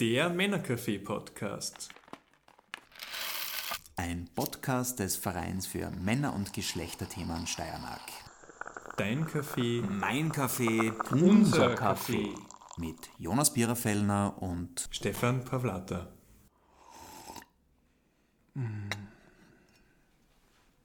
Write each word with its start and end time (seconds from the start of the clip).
Der 0.00 0.30
Männercafé-Podcast. 0.30 1.88
Ein 3.96 4.28
Podcast 4.32 5.00
des 5.00 5.16
Vereins 5.16 5.66
für 5.66 5.90
Männer- 5.90 6.36
und 6.36 6.52
Geschlechterthemen 6.52 7.48
Steiermark. 7.48 8.00
Dein 8.96 9.26
Kaffee, 9.26 9.82
Mein 9.82 10.30
Kaffee, 10.30 10.92
unser 11.10 11.74
Kaffee. 11.74 12.32
Mit 12.76 13.10
Jonas 13.18 13.52
Biererfellner 13.52 14.40
und 14.40 14.88
Stefan 14.92 15.44
Pavlata. 15.44 16.12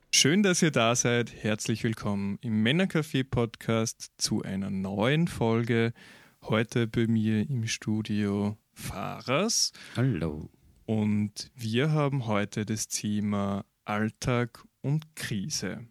Schön, 0.09 0.41
dass 0.41 0.63
ihr 0.63 0.71
da 0.71 0.95
seid. 0.95 1.31
Herzlich 1.43 1.83
willkommen 1.83 2.39
im 2.41 2.63
Männercafé-Podcast 2.63 4.13
zu 4.17 4.41
einer 4.41 4.71
neuen 4.71 5.27
Folge. 5.27 5.93
Heute 6.41 6.87
bei 6.87 7.05
mir 7.05 7.47
im 7.47 7.67
Studio 7.67 8.57
Fahrers. 8.73 9.71
Hallo. 9.95 10.49
Und 10.85 11.51
wir 11.55 11.91
haben 11.91 12.25
heute 12.25 12.65
das 12.65 12.87
Thema 12.87 13.65
Alltag 13.85 14.63
und 14.81 15.15
Krise. 15.15 15.87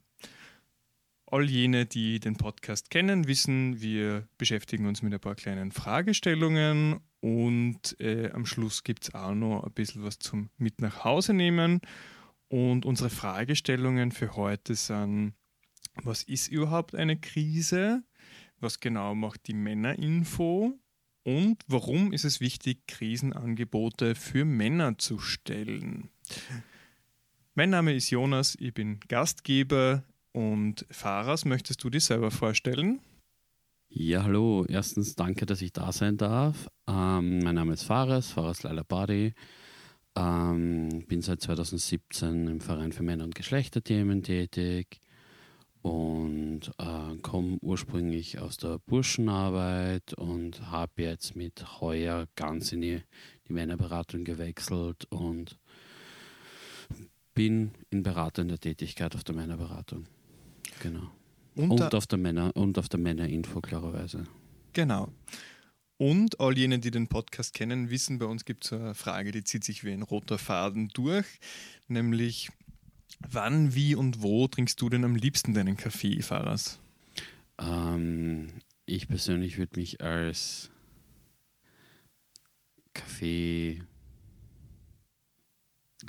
All 1.26 1.48
jene, 1.48 1.86
die 1.86 2.20
den 2.20 2.36
Podcast 2.36 2.90
kennen, 2.90 3.26
wissen, 3.26 3.80
wir 3.80 4.28
beschäftigen 4.36 4.86
uns 4.86 5.00
mit 5.00 5.14
ein 5.14 5.20
paar 5.20 5.34
kleinen 5.34 5.72
Fragestellungen 5.72 7.00
und 7.20 7.98
äh, 8.00 8.30
am 8.32 8.44
Schluss 8.44 8.82
gibt 8.82 9.04
es 9.04 9.14
auch 9.14 9.34
noch 9.34 9.64
ein 9.64 9.72
bisschen 9.72 10.02
was 10.02 10.18
zum 10.18 10.50
Mit 10.58 10.80
nach 10.80 11.04
Hause 11.04 11.32
nehmen. 11.32 11.80
Und 12.48 12.84
unsere 12.84 13.08
Fragestellungen 13.08 14.12
für 14.12 14.36
heute 14.36 14.74
sind, 14.74 15.32
was 16.02 16.22
ist 16.22 16.48
überhaupt 16.48 16.94
eine 16.94 17.18
Krise? 17.18 18.02
Was 18.60 18.80
genau 18.80 19.14
macht 19.14 19.46
die 19.46 19.54
Männerinfo? 19.54 20.78
Und 21.24 21.62
warum 21.68 22.12
ist 22.12 22.24
es 22.24 22.40
wichtig, 22.40 22.86
Krisenangebote 22.88 24.14
für 24.14 24.44
Männer 24.44 24.98
zu 24.98 25.18
stellen? 25.18 26.10
Mein 27.54 27.70
Name 27.70 27.94
ist 27.94 28.10
Jonas, 28.10 28.56
ich 28.58 28.74
bin 28.74 28.98
Gastgeber 29.06 30.02
und 30.32 30.84
Fahrers, 30.90 31.44
möchtest 31.44 31.84
du 31.84 31.90
dich 31.90 32.04
selber 32.04 32.30
vorstellen? 32.30 33.00
Ja, 33.88 34.22
hallo. 34.24 34.64
Erstens 34.66 35.14
danke, 35.14 35.44
dass 35.44 35.60
ich 35.60 35.72
da 35.72 35.92
sein 35.92 36.16
darf. 36.16 36.66
Ähm, 36.88 37.40
mein 37.40 37.54
Name 37.54 37.74
ist 37.74 37.82
Fares, 37.82 38.30
Fares 38.30 38.62
Laila 38.62 38.82
Badi. 38.82 39.34
Ähm, 40.16 41.04
bin 41.08 41.20
seit 41.20 41.42
2017 41.42 42.48
im 42.48 42.60
Verein 42.60 42.92
für 42.92 43.02
Männer- 43.02 43.24
und 43.24 43.34
Geschlechterthemen 43.34 44.22
tätig 44.22 45.01
und 45.82 46.70
äh, 46.78 47.16
komme 47.22 47.58
ursprünglich 47.60 48.38
aus 48.38 48.56
der 48.56 48.78
Burschenarbeit 48.86 50.14
und 50.14 50.70
habe 50.70 51.02
jetzt 51.02 51.34
mit 51.36 51.80
heuer 51.80 52.28
ganz 52.36 52.72
in 52.72 52.80
die, 52.80 53.02
die 53.48 53.52
Männerberatung 53.52 54.24
gewechselt 54.24 55.06
und 55.10 55.58
bin 57.34 57.72
in 57.90 58.02
beratender 58.02 58.58
Tätigkeit 58.58 59.14
auf 59.14 59.24
der 59.24 59.34
Männerberatung. 59.34 60.06
Genau. 60.80 61.10
Und, 61.54 61.70
Und 61.70 61.94
auf 61.94 62.06
der 62.06 62.18
Männer 62.18 62.52
und 62.54 62.78
auf 62.78 62.88
der 62.88 63.00
Männerinfo 63.00 63.60
klarerweise. 63.60 64.24
genau. 64.72 65.08
Und 65.98 66.40
all 66.40 66.58
jene, 66.58 66.80
die 66.80 66.90
den 66.90 67.06
Podcast 67.06 67.54
kennen, 67.54 67.88
wissen, 67.88 68.18
bei 68.18 68.26
uns 68.26 68.44
gibt 68.44 68.64
es 68.64 68.72
eine 68.72 68.94
Frage, 68.94 69.30
die 69.30 69.44
zieht 69.44 69.62
sich 69.62 69.84
wie 69.84 69.92
ein 69.92 70.02
roter 70.02 70.36
Faden 70.36 70.88
durch, 70.88 71.26
nämlich 71.86 72.50
wann, 73.20 73.74
wie 73.74 73.94
und 73.94 74.22
wo 74.22 74.48
trinkst 74.48 74.80
du 74.80 74.88
denn 74.88 75.04
am 75.04 75.16
liebsten 75.16 75.54
deinen 75.54 75.76
Kaffee, 75.76 76.22
Fahrers? 76.22 76.80
Ähm, 77.58 78.48
ich 78.86 79.08
persönlich 79.08 79.58
würde 79.58 79.78
mich 79.78 80.00
als 80.00 80.70
Kaffee 82.94 83.82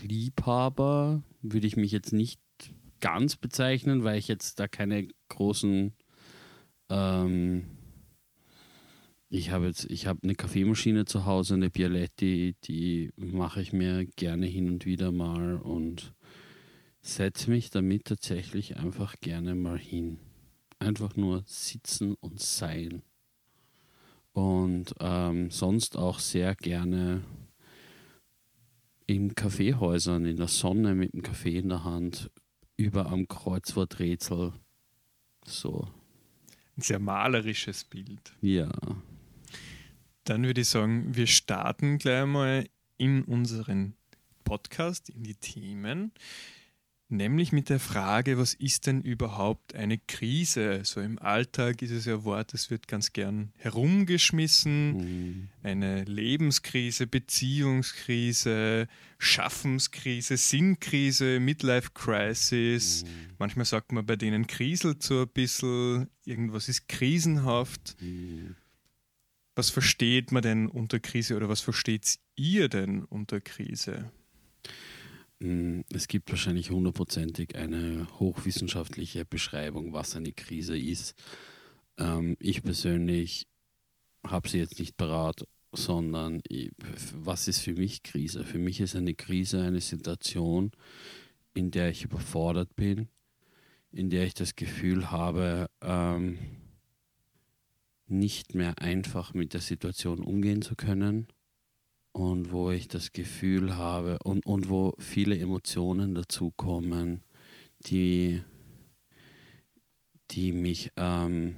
Liebhaber 0.02 1.24
würde 1.42 1.68
ich 1.68 1.78
mich 1.78 1.92
jetzt 1.92 2.14
nicht 2.14 2.42
ganz 3.00 3.36
bezeichnen, 3.36 4.04
weil 4.04 4.18
ich 4.18 4.28
jetzt 4.28 4.60
da 4.60 4.68
keine 4.68 5.08
großen 5.30 5.94
ähm, 6.90 7.66
ich 9.36 9.50
habe 9.50 9.66
jetzt, 9.66 9.86
ich 9.90 10.06
habe 10.06 10.20
eine 10.22 10.36
Kaffeemaschine 10.36 11.06
zu 11.06 11.26
Hause, 11.26 11.56
eine 11.56 11.72
Bialetti, 11.72 12.56
die 12.66 13.12
mache 13.16 13.64
ich 13.64 13.74
mir 13.74 14.06
gerne 14.16 14.46
hin 14.46 14.70
und 14.70 14.86
wieder 14.86 15.12
mal 15.12 15.56
und 15.56 16.14
setze 17.04 17.52
mich 17.52 17.70
damit 17.70 18.06
tatsächlich 18.06 18.78
einfach 18.78 19.20
gerne 19.20 19.54
mal 19.54 19.78
hin. 19.78 20.18
Einfach 20.80 21.16
nur 21.16 21.44
sitzen 21.46 22.16
und 22.16 22.40
sein. 22.40 23.04
Und 24.32 24.96
ähm, 25.00 25.52
sonst 25.52 25.96
auch 25.98 26.18
sehr 26.20 26.56
gerne 26.56 27.22
in 29.06 29.36
Kaffeehäusern, 29.36 30.26
in 30.26 30.38
der 30.38 30.48
Sonne 30.48 30.96
mit 30.96 31.14
dem 31.14 31.22
Kaffee 31.22 31.58
in 31.58 31.70
der 31.70 31.84
Hand, 31.84 32.32
über 32.78 33.08
am 33.08 33.28
Kreuzworträtsel. 33.28 34.54
So, 35.46 35.88
Ein 36.78 36.82
sehr 36.82 37.00
malerisches 37.00 37.84
Bild. 37.84 38.34
ja. 38.42 38.72
Dann 40.26 40.44
würde 40.46 40.62
ich 40.62 40.70
sagen, 40.70 41.14
wir 41.14 41.28
starten 41.28 41.98
gleich 41.98 42.26
mal 42.26 42.66
in 42.98 43.24
unseren 43.26 43.94
Podcast, 44.46 45.10
in 45.10 45.24
die 45.24 45.36
Themen, 45.36 46.14
nämlich 47.10 47.52
mit 47.52 47.70
der 47.70 47.80
Frage, 47.80 48.38
was 48.38 48.54
ist 48.54 48.88
denn 48.88 49.02
überhaupt 49.02 49.76
eine 49.76 49.98
Krise? 49.98 50.82
So 50.84 51.02
im 51.02 51.20
Alltag 51.20 51.82
ist 51.82 51.92
es 51.92 52.06
ja 52.06 52.16
ein 52.16 52.24
Wort, 52.24 52.54
das 52.54 52.70
wird 52.70 52.88
ganz 52.88 53.14
gern 53.14 53.52
herumgeschmissen. 53.58 54.98
Mhm. 54.98 55.50
Eine 55.62 56.04
Lebenskrise, 56.04 57.08
Beziehungskrise, 57.08 58.88
Schaffenskrise, 59.18 60.38
Sinnkrise, 60.38 61.40
Midlife 61.40 61.92
Crisis. 61.94 63.06
Manchmal 63.38 63.66
sagt 63.66 63.92
man 63.92 64.06
bei 64.06 64.16
denen 64.16 64.48
kriselt 64.48 65.04
so 65.04 65.22
ein 65.22 65.28
bisschen, 65.28 66.10
irgendwas 66.26 66.70
ist 66.70 66.88
krisenhaft. 66.88 67.96
Mhm. 68.02 68.56
Was 69.56 69.70
versteht 69.70 70.32
man 70.32 70.42
denn 70.42 70.68
unter 70.68 71.00
Krise 71.00 71.36
oder 71.36 71.48
was 71.48 71.62
versteht 71.62 72.18
ihr 72.36 72.70
denn 72.70 73.04
unter 73.04 73.40
Krise? 73.40 74.12
Mm, 75.44 75.82
Es 75.90 76.08
gibt 76.08 76.30
wahrscheinlich 76.30 76.72
hundertprozentig 76.72 77.56
eine 77.56 78.08
hochwissenschaftliche 78.20 79.26
Beschreibung, 79.26 79.92
was 79.92 80.16
eine 80.16 80.32
Krise 80.32 80.78
ist. 80.78 81.16
Ähm, 81.98 82.38
ich 82.40 82.64
persönlich 82.64 83.48
habe 84.26 84.48
sie 84.48 84.60
jetzt 84.60 84.80
nicht 84.80 84.96
parat, 84.96 85.46
sondern 85.74 86.42
was 87.14 87.48
ist 87.50 87.60
für 87.60 87.74
mich 87.74 88.04
Krise? 88.04 88.46
Für 88.46 88.60
mich 88.60 88.80
ist 88.80 88.96
eine 88.96 89.16
Krise 89.16 89.62
eine 89.64 89.82
Situation, 89.82 90.72
in 91.54 91.72
der 91.72 91.90
ich 91.90 92.06
überfordert 92.06 92.76
bin, 92.78 93.10
in 93.92 94.10
der 94.10 94.26
ich 94.26 94.36
das 94.36 94.56
Gefühl 94.56 95.12
habe, 95.12 95.70
ähm, 95.82 96.38
nicht 98.08 98.56
mehr 98.56 98.80
einfach 98.80 99.34
mit 99.34 99.54
der 99.54 99.62
Situation 99.62 100.20
umgehen 100.20 100.62
zu 100.62 100.76
können 100.76 101.28
und 102.14 102.52
wo 102.52 102.72
ich 102.72 102.88
das 102.88 103.12
Gefühl 103.12 103.76
habe 103.76 104.20
und, 104.24 104.46
und 104.46 104.70
wo 104.70 104.94
viele 105.00 105.38
Emotionen 105.38 106.16
dazukommen, 106.16 107.24
die, 107.88 108.42
die 110.32 110.54
mich 110.54 110.92
ähm, 110.96 111.56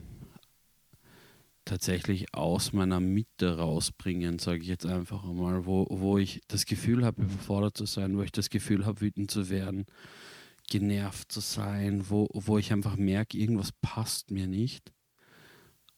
tatsächlich 1.66 2.34
aus 2.34 2.72
meiner 2.72 3.02
Mitte 3.02 3.58
rausbringen, 3.58 4.40
sage 4.40 4.62
ich 4.62 4.68
jetzt 4.68 4.86
einfach 4.86 5.26
einmal, 5.26 5.66
wo, 5.66 5.88
wo 5.90 6.18
ich 6.18 6.42
das 6.48 6.66
Gefühl 6.66 7.04
habe, 7.06 7.24
überfordert 7.24 7.76
zu 7.76 7.86
sein, 7.86 8.18
wo 8.18 8.22
ich 8.22 8.32
das 8.32 8.50
Gefühl 8.50 8.86
habe, 8.86 9.02
wütend 9.02 9.30
zu 9.30 9.50
werden, 9.50 9.86
genervt 10.70 11.32
zu 11.32 11.42
sein, 11.42 12.10
wo, 12.10 12.30
wo 12.34 12.58
ich 12.58 12.72
einfach 12.72 12.96
merke, 12.96 13.38
irgendwas 13.38 13.74
passt 13.74 14.32
mir 14.32 14.48
nicht 14.48 14.94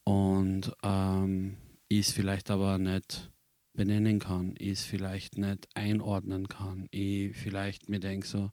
und 0.03 0.73
ähm, 0.83 1.57
es 1.89 2.11
vielleicht 2.11 2.49
aber 2.49 2.79
nicht 2.79 3.29
benennen 3.77 4.19
kann, 4.19 4.55
ich 4.59 4.71
es 4.71 4.83
vielleicht 4.83 5.37
nicht 5.37 5.69
einordnen 5.75 6.49
kann, 6.49 6.87
ich 6.91 7.37
vielleicht 7.37 7.87
mir 7.89 8.01
denke 8.01 8.27
so, 8.27 8.51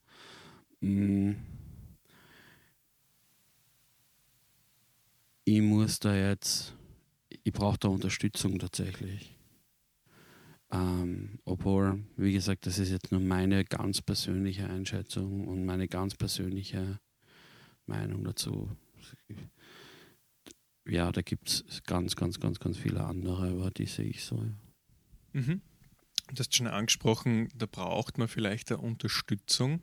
mh, 0.81 1.35
ich 5.44 5.61
muss 5.61 5.99
da 5.99 6.15
jetzt, 6.15 6.75
ich 7.43 7.53
brauche 7.53 7.79
da 7.79 7.88
Unterstützung 7.88 8.59
tatsächlich. 8.59 9.37
Ähm, 10.71 11.38
obwohl, 11.44 12.05
wie 12.17 12.32
gesagt, 12.32 12.67
das 12.67 12.79
ist 12.79 12.91
jetzt 12.91 13.12
nur 13.12 13.21
meine 13.21 13.65
ganz 13.65 14.03
persönliche 14.03 14.69
Einschätzung 14.69 15.47
und 15.47 15.65
meine 15.65 15.88
ganz 15.88 16.15
persönliche 16.17 17.00
Meinung 17.87 18.25
dazu. 18.25 18.71
Ja, 20.87 21.12
da 21.12 21.23
gibt 21.23 21.49
es 21.49 21.82
ganz, 21.85 22.17
ganz, 22.17 22.41
ganz, 22.41 22.59
ganz 22.61 22.76
viele 22.76 23.05
andere, 23.05 23.49
aber 23.50 23.71
die 23.71 23.87
sehe 23.87 24.06
ich 24.06 24.25
so. 24.25 24.37
Ja. 24.37 24.63
Mhm. 25.35 25.61
Du 26.33 26.39
hast 26.39 26.57
schon 26.57 26.67
angesprochen, 26.69 27.49
da 27.55 27.67
braucht 27.67 28.17
man 28.17 28.29
vielleicht 28.29 28.73
eine 28.73 28.81
Unterstützung. 28.81 29.73
Mhm. 29.73 29.81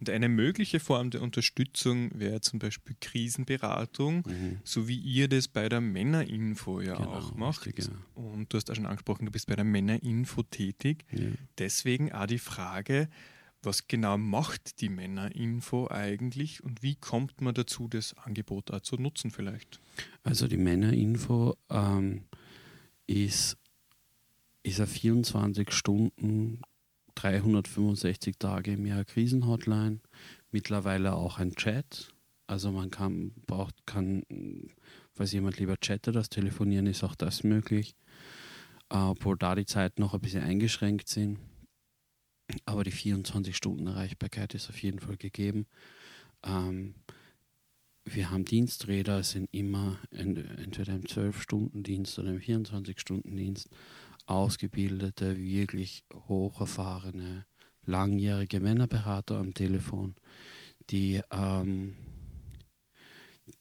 Und 0.00 0.10
eine 0.10 0.28
mögliche 0.28 0.80
Form 0.80 1.08
der 1.10 1.22
Unterstützung 1.22 2.10
wäre 2.18 2.42
zum 2.42 2.58
Beispiel 2.58 2.94
Krisenberatung, 3.00 4.16
Mhm. 4.26 4.58
so 4.64 4.86
wie 4.86 4.98
ihr 4.98 5.28
das 5.28 5.48
bei 5.48 5.66
der 5.70 5.80
Männerinfo 5.80 6.82
ja 6.82 6.96
Genau, 6.96 7.10
auch 7.14 7.34
macht. 7.34 7.64
richtig, 7.64 7.86
ja. 7.86 7.92
Und 8.22 8.52
du 8.52 8.58
hast 8.58 8.70
auch 8.70 8.74
schon 8.74 8.84
angesprochen, 8.84 9.24
du 9.24 9.32
bist 9.32 9.46
bei 9.46 9.56
der 9.56 9.64
Männerinfo 9.64 10.42
tätig. 10.42 11.06
Ja. 11.10 11.30
Deswegen 11.56 12.12
auch 12.12 12.26
die 12.26 12.38
Frage, 12.38 13.08
was 13.62 13.88
genau 13.88 14.18
macht 14.18 14.82
die 14.82 14.90
Männerinfo 14.90 15.88
eigentlich 15.90 16.62
und 16.62 16.82
wie 16.82 16.96
kommt 16.96 17.40
man 17.40 17.54
dazu, 17.54 17.88
das 17.88 18.14
Angebot 18.18 18.70
auch 18.72 18.80
zu 18.80 18.96
nutzen 18.96 19.30
vielleicht? 19.30 19.80
Also 20.22 20.46
die 20.48 20.58
Männerinfo 20.58 21.56
ähm, 21.70 22.24
ist, 23.06 23.56
ist 24.62 24.78
eine 24.80 24.86
24 24.86 25.70
Stunden, 25.72 26.60
365 27.14 28.36
Tage 28.38 28.72
im 28.72 28.86
Jahr 28.86 29.04
Krisenhotline, 29.04 30.00
mittlerweile 30.50 31.14
auch 31.14 31.38
ein 31.38 31.54
Chat. 31.54 32.14
Also 32.46 32.70
man 32.72 32.90
kann, 32.90 33.32
braucht, 33.46 33.86
kann, 33.86 34.22
falls 35.12 35.32
jemand 35.32 35.58
lieber 35.58 35.76
chattet, 35.76 36.14
das 36.16 36.30
Telefonieren 36.30 36.86
ist 36.86 37.04
auch 37.04 37.14
das 37.14 37.44
möglich, 37.44 37.94
äh, 38.90 38.96
obwohl 38.96 39.36
da 39.36 39.54
die 39.54 39.66
Zeiten 39.66 40.00
noch 40.00 40.14
ein 40.14 40.20
bisschen 40.20 40.42
eingeschränkt 40.42 41.08
sind. 41.08 41.38
Aber 42.64 42.84
die 42.84 42.90
24 42.90 43.54
Stunden 43.54 43.86
Erreichbarkeit 43.86 44.54
ist 44.54 44.70
auf 44.70 44.82
jeden 44.82 45.00
Fall 45.00 45.16
gegeben. 45.18 45.66
Ähm, 46.42 46.94
wir 48.06 48.30
haben 48.30 48.46
Diensträder, 48.46 49.18
es 49.18 49.32
sind 49.32 49.50
immer 49.52 49.98
ent- 50.10 50.38
entweder 50.58 50.94
im 50.94 51.02
12-Stunden-Dienst 51.02 52.18
oder 52.18 52.30
im 52.30 52.40
24-Stunden-Dienst 52.40 53.68
ausgebildete, 54.28 55.38
wirklich 55.38 56.04
hocherfahrene, 56.28 57.46
langjährige 57.84 58.60
Männerberater 58.60 59.38
am 59.38 59.54
Telefon, 59.54 60.14
die, 60.90 61.22
ähm, 61.30 61.96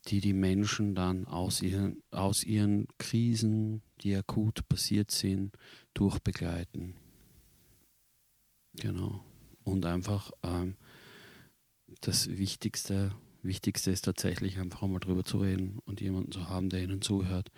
die 0.07 0.19
die 0.19 0.33
Menschen 0.33 0.93
dann 0.93 1.25
aus 1.25 1.61
ihren, 1.61 2.03
aus 2.11 2.43
ihren 2.43 2.87
Krisen, 2.97 3.81
die 4.01 4.15
akut 4.15 4.67
passiert 4.67 5.11
sind, 5.11 5.55
durchbegleiten. 5.93 6.95
Genau. 8.73 9.23
Und 9.63 9.85
einfach 9.85 10.31
ähm, 10.43 10.75
das 12.01 12.27
Wichtigste, 12.27 13.15
Wichtigste 13.41 13.91
ist 13.91 14.03
tatsächlich 14.03 14.59
einfach 14.59 14.83
einmal 14.83 14.99
drüber 14.99 15.23
zu 15.23 15.39
reden 15.39 15.79
und 15.85 16.01
jemanden 16.01 16.31
zu 16.31 16.49
haben, 16.49 16.69
der 16.69 16.83
ihnen 16.83 17.01
zuhört. 17.01 17.49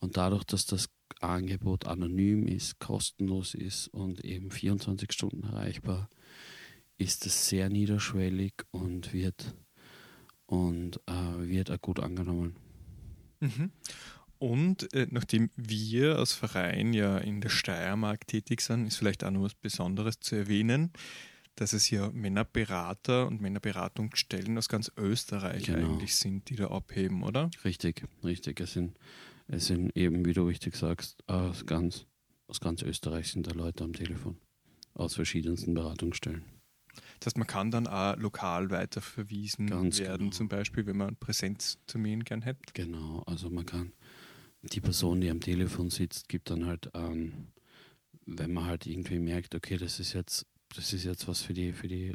Und 0.00 0.18
dadurch, 0.18 0.44
dass 0.44 0.66
das 0.66 0.90
Angebot 1.20 1.86
anonym 1.86 2.46
ist, 2.46 2.78
kostenlos 2.78 3.54
ist 3.54 3.88
und 3.88 4.24
eben 4.24 4.50
24 4.50 5.12
Stunden 5.12 5.44
erreichbar, 5.44 6.08
ist 6.96 7.26
es 7.26 7.48
sehr 7.48 7.68
niederschwellig 7.68 8.54
und 8.70 9.12
wird 9.12 9.54
und 10.46 11.00
äh, 11.06 11.48
wird 11.48 11.70
auch 11.70 11.80
gut 11.80 12.00
angenommen. 12.00 12.56
Mhm. 13.40 13.70
Und 14.38 14.92
äh, 14.94 15.06
nachdem 15.10 15.50
wir 15.56 16.16
als 16.18 16.32
Verein 16.32 16.92
ja 16.92 17.18
in 17.18 17.40
der 17.40 17.48
Steiermark 17.48 18.26
tätig 18.26 18.60
sind, 18.60 18.86
ist 18.86 18.96
vielleicht 18.96 19.24
auch 19.24 19.30
noch 19.30 19.42
was 19.42 19.54
Besonderes 19.54 20.20
zu 20.20 20.36
erwähnen, 20.36 20.92
dass 21.56 21.72
es 21.72 21.90
ja 21.90 22.10
Männerberater 22.12 23.26
und 23.26 23.40
Männerberatungsstellen 23.40 24.56
aus 24.56 24.68
ganz 24.68 24.92
Österreich 24.96 25.64
Genau. 25.64 25.94
eigentlich 25.94 26.14
sind, 26.14 26.48
die 26.50 26.56
da 26.56 26.68
abheben, 26.68 27.24
oder? 27.24 27.50
Richtig, 27.64 28.04
richtig. 28.22 28.60
Es 28.60 28.74
sind, 28.74 28.96
es 29.48 29.66
sind 29.66 29.96
eben, 29.96 30.24
wie 30.24 30.34
du 30.34 30.46
richtig 30.46 30.76
sagst, 30.76 31.26
aus 31.28 31.66
ganz, 31.66 32.06
aus 32.46 32.60
ganz 32.60 32.82
Österreich 32.82 33.32
sind 33.32 33.46
da 33.46 33.52
Leute 33.52 33.82
am 33.82 33.94
Telefon. 33.94 34.38
Aus 34.94 35.14
verschiedensten 35.14 35.74
Beratungsstellen. 35.74 36.44
Das 37.18 37.26
heißt, 37.26 37.38
man 37.38 37.46
kann 37.46 37.70
dann 37.70 37.86
auch 37.86 38.16
lokal 38.16 38.70
weiterverwiesen 38.70 39.68
Ganz 39.68 39.98
werden, 40.00 40.26
genau. 40.26 40.30
zum 40.32 40.48
Beispiel, 40.48 40.86
wenn 40.86 40.96
man 40.96 41.08
einen 41.08 41.16
Präsenztermin 41.16 42.24
gern 42.24 42.42
hätte. 42.42 42.60
Genau, 42.74 43.22
also 43.26 43.48
man 43.50 43.64
kann, 43.64 43.92
die 44.62 44.80
Person, 44.80 45.20
die 45.20 45.30
am 45.30 45.40
Telefon 45.40 45.90
sitzt, 45.90 46.28
gibt 46.28 46.50
dann 46.50 46.66
halt, 46.66 46.90
ähm, 46.94 47.48
wenn 48.26 48.52
man 48.52 48.66
halt 48.66 48.86
irgendwie 48.86 49.18
merkt, 49.18 49.54
okay, 49.54 49.78
das 49.78 50.00
ist 50.00 50.12
jetzt, 50.12 50.46
das 50.74 50.92
ist 50.92 51.04
jetzt 51.04 51.28
was 51.28 51.42
für 51.42 51.54
die, 51.54 51.72
für 51.72 51.88
die, 51.88 52.14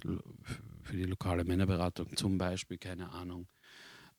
für 0.82 0.98
die 0.98 1.06
lokale 1.06 1.44
Männerberatung, 1.46 2.16
zum 2.16 2.38
Beispiel, 2.38 2.78
keine 2.78 3.10
Ahnung, 3.12 3.48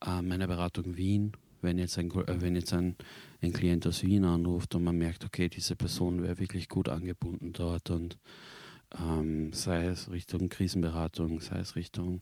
äh, 0.04 0.22
Männerberatung 0.22 0.96
Wien, 0.96 1.32
wenn 1.64 1.78
jetzt 1.78 1.98
ein, 1.98 2.10
äh, 2.12 2.40
wenn 2.40 2.54
jetzt 2.54 2.72
ein, 2.72 2.94
ein 3.42 3.52
Klient 3.52 3.86
aus 3.86 4.04
Wien 4.04 4.24
anruft 4.24 4.74
und 4.76 4.84
man 4.84 4.96
merkt, 4.96 5.24
okay, 5.24 5.48
diese 5.48 5.74
Person 5.74 6.22
wäre 6.22 6.38
wirklich 6.38 6.68
gut 6.68 6.88
angebunden 6.88 7.52
dort 7.52 7.90
und 7.90 8.16
ähm, 8.96 9.52
sei 9.52 9.86
es 9.86 10.08
Richtung 10.10 10.48
Krisenberatung, 10.48 11.40
sei 11.40 11.58
es 11.58 11.74
Richtung 11.74 12.20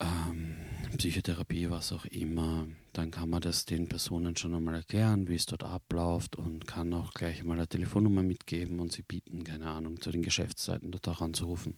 ähm, 0.00 0.56
Psychotherapie, 0.98 1.70
was 1.70 1.92
auch 1.92 2.04
immer, 2.06 2.66
dann 2.92 3.10
kann 3.10 3.30
man 3.30 3.40
das 3.40 3.64
den 3.64 3.88
Personen 3.88 4.36
schon 4.36 4.54
einmal 4.54 4.74
erklären, 4.74 5.28
wie 5.28 5.34
es 5.34 5.46
dort 5.46 5.64
abläuft 5.64 6.36
und 6.36 6.66
kann 6.66 6.92
auch 6.94 7.12
gleich 7.14 7.44
mal 7.44 7.54
eine 7.54 7.66
Telefonnummer 7.68 8.22
mitgeben 8.22 8.80
und 8.80 8.92
sie 8.92 9.02
bieten, 9.02 9.44
keine 9.44 9.70
Ahnung, 9.70 10.00
zu 10.00 10.10
den 10.10 10.22
Geschäftszeiten 10.22 10.90
dort 10.90 11.08
auch 11.08 11.20
anzurufen 11.20 11.74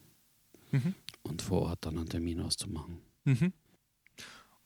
Mhm. 0.71 0.95
und 1.23 1.41
vor 1.41 1.63
Ort 1.63 1.87
dann 1.87 1.97
einen 1.97 2.09
Termin 2.11 2.41
auszumachen. 2.41 2.99
Mhm. 3.25 3.53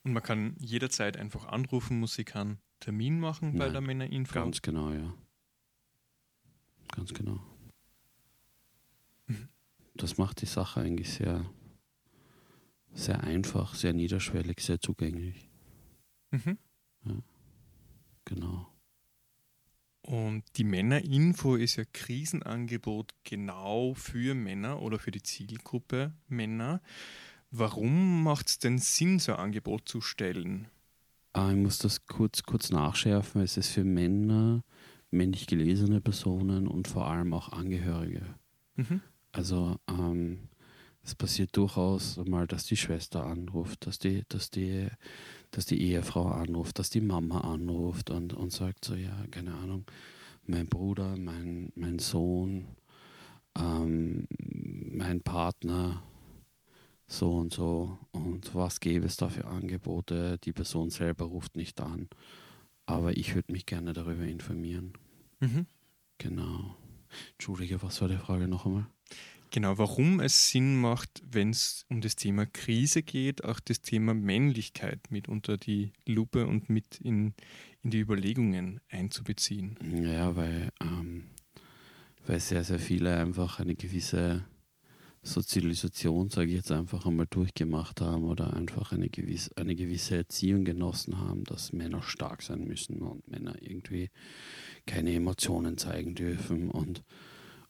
Und 0.03 0.13
man 0.13 0.23
kann 0.23 0.55
jederzeit 0.59 1.17
einfach 1.17 1.45
anrufen, 1.45 1.99
muss 1.99 2.15
sie 2.15 2.25
keinen 2.25 2.59
Termin 2.79 3.19
machen 3.19 3.53
bei 3.53 3.65
Nein, 3.65 3.73
der 3.73 3.81
Männerinfo. 3.81 4.33
Ganz 4.33 4.61
genau, 4.61 4.91
ja. 4.91 5.13
Ganz 6.89 7.13
genau. 7.13 7.39
Mhm. 9.27 9.47
Das 9.95 10.17
macht 10.17 10.41
die 10.41 10.45
Sache 10.45 10.81
eigentlich 10.81 11.09
sehr, 11.13 11.49
sehr 12.93 13.23
einfach, 13.23 13.75
sehr 13.75 13.93
niederschwellig, 13.93 14.59
sehr 14.59 14.79
zugänglich. 14.79 15.49
Mhm. 16.31 16.57
Genau. 18.25 18.73
Und 20.01 20.43
die 20.57 20.65
Männerinfo 20.65 21.55
ist 21.55 21.77
ja 21.77 21.85
Krisenangebot 21.85 23.13
genau 23.23 23.93
für 23.93 24.35
Männer 24.35 24.81
oder 24.81 24.99
für 24.99 25.11
die 25.11 25.23
Zielgruppe 25.23 26.13
Männer. 26.27 26.81
Warum 27.55 28.23
macht 28.23 28.47
es 28.47 28.57
denn 28.57 28.79
Sinn, 28.79 29.19
so 29.19 29.33
ein 29.33 29.37
Angebot 29.37 29.87
zu 29.87 30.01
stellen? 30.01 30.65
Ah, 31.33 31.51
ich 31.51 31.57
muss 31.57 31.77
das 31.77 32.07
kurz, 32.07 32.41
kurz 32.41 32.71
nachschärfen. 32.71 33.43
Es 33.43 33.57
ist 33.57 33.69
für 33.69 33.83
Männer, 33.83 34.63
männlich 35.11 35.45
gelesene 35.45 36.01
Personen 36.01 36.67
und 36.67 36.87
vor 36.87 37.05
allem 37.07 37.31
auch 37.31 37.49
Angehörige. 37.49 38.25
Mhm. 38.75 39.01
Also 39.31 39.75
ähm, 39.87 40.49
es 41.03 41.13
passiert 41.13 41.55
durchaus 41.55 42.17
mal, 42.25 42.47
dass 42.47 42.65
die 42.65 42.75
Schwester 42.75 43.23
anruft, 43.23 43.85
dass 43.85 43.99
die, 43.99 44.23
dass 44.29 44.49
die, 44.49 44.87
dass 45.51 45.67
die 45.67 45.79
Ehefrau 45.79 46.29
anruft, 46.29 46.79
dass 46.79 46.89
die 46.89 47.01
Mama 47.01 47.41
anruft 47.41 48.09
und, 48.09 48.33
und 48.33 48.51
sagt 48.51 48.83
so, 48.83 48.95
ja, 48.95 49.15
keine 49.29 49.53
Ahnung, 49.53 49.85
mein 50.47 50.65
Bruder, 50.65 51.17
mein, 51.17 51.71
mein 51.75 51.99
Sohn, 51.99 52.65
ähm, 53.55 54.27
mein 54.39 55.21
Partner, 55.21 56.01
so 57.13 57.31
und 57.31 57.53
so. 57.53 57.97
Und 58.11 58.53
was 58.55 58.79
gäbe 58.79 59.05
es 59.05 59.17
da 59.17 59.29
für 59.29 59.45
Angebote? 59.45 60.37
Die 60.43 60.53
Person 60.53 60.89
selber 60.89 61.25
ruft 61.25 61.55
nicht 61.55 61.79
an. 61.81 62.09
Aber 62.85 63.15
ich 63.17 63.35
würde 63.35 63.51
mich 63.51 63.65
gerne 63.65 63.93
darüber 63.93 64.23
informieren. 64.23 64.93
Mhm. 65.39 65.65
Genau. 66.17 66.75
Entschuldige, 67.33 67.81
was 67.81 68.01
war 68.01 68.07
die 68.07 68.17
Frage 68.17 68.47
noch 68.47 68.65
einmal? 68.65 68.87
Genau, 69.51 69.77
warum 69.77 70.19
es 70.19 70.49
Sinn 70.49 70.81
macht, 70.81 71.21
wenn 71.29 71.51
es 71.51 71.85
um 71.87 72.01
das 72.01 72.15
Thema 72.15 72.47
Krise 72.47 73.03
geht, 73.03 73.43
auch 73.43 73.59
das 73.59 73.81
Thema 73.81 74.15
Männlichkeit 74.15 74.99
mit 75.11 75.29
unter 75.29 75.57
die 75.57 75.91
Lupe 76.07 76.47
und 76.47 76.69
mit 76.69 76.99
in, 76.99 77.35
in 77.83 77.91
die 77.91 77.99
Überlegungen 77.99 78.79
einzubeziehen. 78.89 79.77
Ja, 80.01 80.35
weil, 80.35 80.71
ähm, 80.81 81.25
weil 82.25 82.39
sehr, 82.39 82.63
sehr 82.63 82.79
viele 82.79 83.15
einfach 83.15 83.59
eine 83.59 83.75
gewisse 83.75 84.43
Sozialisation, 85.23 86.29
sage 86.29 86.49
ich 86.49 86.57
jetzt 86.57 86.71
einfach 86.71 87.05
einmal, 87.05 87.27
durchgemacht 87.29 88.01
haben 88.01 88.25
oder 88.25 88.53
einfach 88.53 88.91
eine 88.91 89.09
gewisse, 89.09 89.55
eine 89.55 89.75
gewisse 89.75 90.17
Erziehung 90.17 90.65
genossen 90.65 91.17
haben, 91.17 91.45
dass 91.45 91.71
Männer 91.71 92.03
stark 92.03 92.41
sein 92.41 92.65
müssen 92.65 92.97
und 93.01 93.27
Männer 93.29 93.55
irgendwie 93.61 94.09
keine 94.85 95.13
Emotionen 95.13 95.77
zeigen 95.77 96.13
dürfen 96.13 96.69
und, 96.69 97.03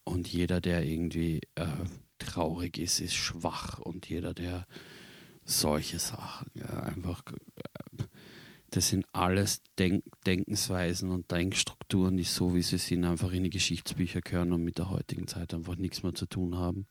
und 0.03 0.27
jeder, 0.27 0.61
der 0.61 0.83
irgendwie 0.83 1.41
äh, 1.55 1.67
traurig 2.17 2.79
ist, 2.79 2.99
ist 2.99 3.13
schwach 3.13 3.77
und 3.79 4.09
jeder, 4.09 4.33
der 4.33 4.65
solche 5.45 5.99
Sachen, 5.99 6.49
ja, 6.55 6.79
einfach 6.81 7.21
äh, 7.55 8.03
das 8.73 8.89
sind 8.89 9.05
alles 9.11 9.61
Denk 9.77 10.03
Denkensweisen 10.25 11.11
und 11.11 11.29
Denkstrukturen, 11.29 12.17
die 12.17 12.23
so 12.23 12.55
wie 12.55 12.63
sie 12.63 12.79
sind, 12.79 13.05
einfach 13.05 13.31
in 13.31 13.43
die 13.43 13.51
Geschichtsbücher 13.51 14.21
gehören 14.21 14.51
und 14.51 14.63
mit 14.63 14.79
der 14.79 14.89
heutigen 14.89 15.27
Zeit 15.27 15.53
einfach 15.53 15.75
nichts 15.75 16.01
mehr 16.01 16.15
zu 16.15 16.25
tun 16.25 16.57
haben. 16.57 16.87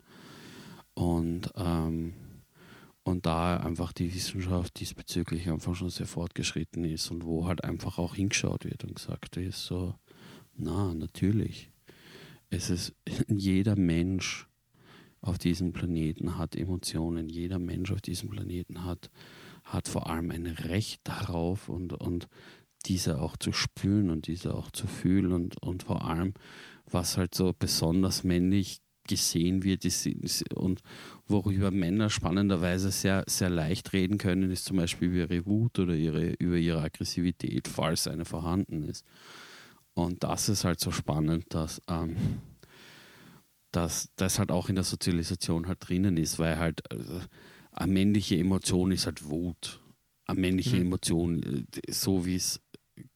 Und, 0.95 1.53
ähm, 1.57 2.15
und 3.03 3.27
da 3.27 3.57
einfach 3.57 3.93
die 3.93 4.15
Wissenschaft 4.15 4.79
diesbezüglich 4.79 5.49
einfach 5.49 5.75
schon 5.75 5.91
sehr 5.91 6.07
fortgeschritten 6.07 6.85
ist 6.85 7.11
und 7.11 7.25
wo 7.25 7.47
halt 7.47 7.65
einfach 7.65 7.99
auch 7.99 8.15
hingeschaut 8.15 8.65
wird 8.65 8.85
und 8.85 8.95
gesagt 8.95 9.37
ist 9.37 9.67
so, 9.67 9.95
na, 10.55 10.95
natürlich. 10.95 11.71
Es 12.51 12.71
ist, 12.71 12.95
jeder 13.29 13.77
Mensch 13.77 14.47
auf 15.23 15.39
diesem 15.39 15.73
Planeten 15.73 16.37
hat 16.37 16.57
Emotionen. 16.57 17.29
Jeder 17.29 17.59
Mensch 17.59 17.93
auf 17.93 18.03
diesem 18.03 18.29
Planeten 18.29 18.85
hat, 18.85 19.11
hat 19.65 19.89
vor 19.89 20.11
allem 20.11 20.31
ein 20.31 20.47
Recht 20.47 21.01
darauf 21.05 21.69
und, 21.69 21.93
und 21.93 22.29
diese 22.87 23.21
auch 23.21 23.37
zu 23.37 23.53
spüren 23.53 24.11
und 24.11 24.27
diese 24.27 24.55
auch 24.55 24.73
zu 24.73 24.89
fühlen 24.89 25.33
und, 25.33 25.63
und 25.63 25.85
vor 25.85 26.05
allem, 26.05 26.35
was 26.91 27.17
halt 27.17 27.35
so 27.35 27.55
besonders 27.57 28.25
männlich 28.25 28.81
gesehen 29.09 29.65
wird 29.65 29.87
und 30.55 30.83
worüber 31.27 31.71
Männer 31.71 32.11
spannenderweise 32.11 32.91
sehr, 32.91 33.25
sehr 33.27 33.51
leicht 33.51 33.93
reden 33.93 34.19
können, 34.19 34.51
ist 34.51 34.65
zum 34.65 34.77
Beispiel 34.77 35.09
über 35.09 35.35
ihre 35.35 35.47
Wut 35.47 35.79
oder 35.79 35.95
ihre, 35.95 36.33
über 36.35 36.57
ihre 36.57 36.83
Aggressivität, 36.83 37.69
falls 37.69 38.07
eine 38.07 38.25
vorhanden 38.25 38.83
ist. 38.85 39.05
Und 39.95 40.25
das 40.25 40.49
ist 40.49 40.65
halt 40.65 40.81
so 40.81 40.91
spannend, 40.91 41.47
dass, 41.51 41.81
ähm, 41.89 42.17
dass 43.73 44.11
das 44.17 44.39
halt 44.39 44.51
auch 44.51 44.69
in 44.69 44.77
der 44.77 44.85
Sozialisation 44.85 45.67
halt 45.67 45.79
drinnen 45.87 46.17
ist, 46.17 46.39
weil 46.39 46.59
halt 46.59 46.91
also, 46.91 47.21
eine 47.73 47.93
männliche 47.93 48.37
Emotion 48.37 48.93
ist 48.93 49.07
halt 49.07 49.29
Wut. 49.29 49.81
Eine 50.27 50.41
männliche 50.41 50.77
mhm. 50.77 50.83
Emotion, 50.83 51.43
äh, 51.43 51.93
so 51.93 52.25
wie 52.25 52.37
es 52.37 52.61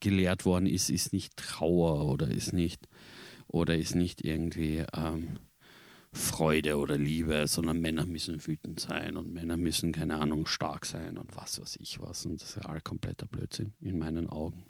gelehrt 0.00 0.45
worden 0.45 0.66
ist, 0.66 0.90
ist 0.90 1.12
nicht 1.12 1.37
Trauer 1.37 2.07
oder 2.07 2.28
ist 2.28 2.52
nicht 2.52 2.88
oder 3.47 3.76
ist 3.76 3.95
nicht 3.95 4.25
irgendwie 4.25 4.85
ähm, 4.95 5.38
Freude 6.16 6.78
oder 6.78 6.96
Liebe, 6.96 7.46
sondern 7.46 7.80
Männer 7.80 8.06
müssen 8.06 8.44
wütend 8.46 8.80
sein 8.80 9.16
und 9.16 9.32
Männer 9.32 9.56
müssen, 9.56 9.92
keine 9.92 10.16
Ahnung, 10.16 10.46
stark 10.46 10.87
sein 10.87 11.18
und 11.18 11.37
was 11.37 11.61
weiß 11.61 11.76
ich 11.80 12.00
was. 12.00 12.26
Und 12.26 12.40
das 12.40 12.50
ist 12.50 12.56
ja 12.56 12.70
all 12.70 12.80
kompletter 12.80 13.26
Blödsinn 13.26 13.75
in 13.80 13.99
meinen 13.99 14.28
Augen. 14.28 14.64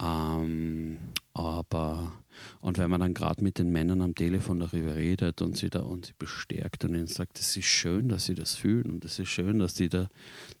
Ähm, 0.00 0.98
aber, 1.34 2.12
und 2.60 2.78
wenn 2.78 2.90
man 2.90 3.00
dann 3.00 3.14
gerade 3.14 3.44
mit 3.44 3.58
den 3.58 3.70
Männern 3.70 4.00
am 4.00 4.14
Telefon 4.14 4.60
darüber 4.60 4.96
redet 4.96 5.42
und 5.42 5.56
sie 5.56 5.70
da 5.70 5.80
und 5.80 6.06
sie 6.06 6.14
bestärkt 6.18 6.84
und 6.84 6.94
ihnen 6.94 7.06
sagt, 7.06 7.38
es 7.38 7.56
ist 7.56 7.66
schön, 7.66 8.08
dass 8.08 8.24
sie 8.24 8.34
das 8.34 8.54
fühlen 8.54 8.90
und 8.90 9.04
es 9.04 9.18
ist 9.18 9.28
schön, 9.28 9.58
dass 9.58 9.76
sie 9.76 9.88
da, 9.88 10.08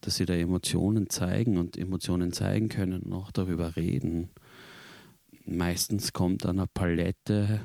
dass 0.02 0.16
sie 0.16 0.26
da 0.26 0.34
Emotionen 0.34 1.08
zeigen 1.08 1.58
und 1.58 1.76
Emotionen 1.76 2.32
zeigen 2.32 2.68
können 2.68 3.02
und 3.02 3.12
auch 3.12 3.32
darüber 3.32 3.76
reden. 3.76 4.30
Meistens 5.46 6.12
kommt 6.12 6.46
eine 6.46 6.66
Palette 6.66 7.60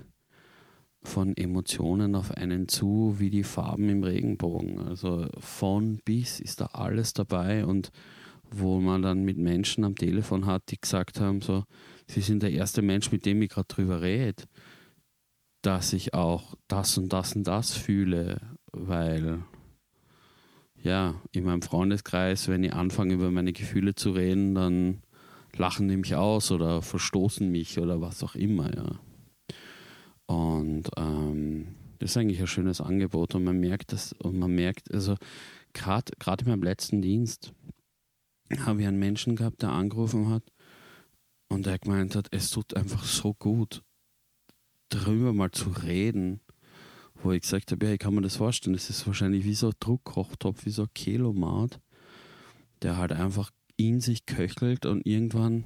von 1.05 1.35
Emotionen 1.37 2.15
auf 2.15 2.31
einen 2.31 2.67
zu, 2.67 3.15
wie 3.17 3.29
die 3.29 3.43
Farben 3.43 3.89
im 3.89 4.03
Regenbogen. 4.03 4.79
Also 4.79 5.27
von 5.39 5.99
bis 6.03 6.39
ist 6.39 6.61
da 6.61 6.67
alles 6.67 7.13
dabei 7.13 7.65
und 7.65 7.91
wo 8.51 8.79
man 8.79 9.01
dann 9.01 9.23
mit 9.23 9.37
Menschen 9.37 9.83
am 9.83 9.95
Telefon 9.95 10.45
hat, 10.45 10.63
die 10.69 10.79
gesagt 10.79 11.19
haben, 11.19 11.41
so, 11.41 11.63
sie 12.07 12.21
sind 12.21 12.43
der 12.43 12.51
erste 12.51 12.81
Mensch, 12.81 13.11
mit 13.11 13.25
dem 13.25 13.41
ich 13.41 13.49
gerade 13.49 13.67
drüber 13.67 14.01
rede, 14.01 14.43
dass 15.61 15.93
ich 15.93 16.13
auch 16.13 16.55
das 16.67 16.97
und 16.97 17.11
das 17.11 17.35
und 17.35 17.45
das 17.45 17.73
fühle, 17.73 18.39
weil 18.71 19.39
ja, 20.83 21.15
in 21.31 21.45
meinem 21.45 21.63
Freundeskreis, 21.63 22.47
wenn 22.47 22.63
ich 22.63 22.73
anfange 22.73 23.15
über 23.15 23.31
meine 23.31 23.53
Gefühle 23.53 23.95
zu 23.95 24.11
reden, 24.11 24.53
dann 24.53 25.01
lachen 25.57 25.87
die 25.87 25.97
mich 25.97 26.15
aus 26.15 26.51
oder 26.51 26.83
verstoßen 26.83 27.49
mich 27.49 27.79
oder 27.79 28.01
was 28.01 28.23
auch 28.23 28.35
immer, 28.35 28.75
ja. 28.75 28.99
Und 30.27 30.89
ähm, 30.97 31.75
das 31.99 32.11
ist 32.11 32.17
eigentlich 32.17 32.39
ein 32.39 32.47
schönes 32.47 32.81
Angebot 32.81 33.35
und 33.35 33.43
man 33.43 33.59
merkt 33.59 33.91
das 33.91 34.13
und 34.13 34.37
man 34.37 34.53
merkt, 34.53 34.91
also 34.93 35.15
gerade 35.73 36.11
in 36.43 36.49
meinem 36.49 36.63
letzten 36.63 37.01
Dienst, 37.01 37.53
habe 38.59 38.81
ich 38.81 38.87
einen 38.87 38.99
Menschen 38.99 39.35
gehabt, 39.35 39.61
der 39.61 39.71
angerufen 39.71 40.29
hat 40.29 40.43
und 41.49 41.65
der 41.65 41.79
gemeint 41.79 42.15
hat, 42.15 42.27
es 42.31 42.49
tut 42.49 42.75
einfach 42.75 43.03
so 43.03 43.33
gut, 43.33 43.81
darüber 44.89 45.33
mal 45.33 45.51
zu 45.51 45.69
reden, 45.69 46.41
wo 47.23 47.31
ich 47.31 47.41
gesagt 47.41 47.71
habe, 47.71 47.85
ja, 47.85 47.93
ich 47.93 47.99
kann 47.99 48.13
mir 48.13 48.21
das 48.21 48.35
vorstellen, 48.35 48.75
das 48.75 48.89
ist 48.89 49.07
wahrscheinlich 49.07 49.45
wie 49.45 49.55
so 49.55 49.67
ein 49.67 49.75
Druckkochtopf, 49.79 50.65
wie 50.65 50.71
so 50.71 50.83
ein 50.83 50.93
Kelomat, 50.93 51.79
der 52.81 52.97
halt 52.97 53.11
einfach 53.11 53.51
in 53.77 53.99
sich 53.99 54.25
köchelt 54.25 54.85
und 54.85 55.05
irgendwann 55.05 55.65